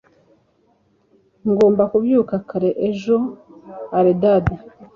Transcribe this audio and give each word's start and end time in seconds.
Ngomba 1.49 1.83
kubyuka 1.91 2.35
kare 2.49 2.69
ejo. 2.89 3.15
(Eldad) 3.99 4.45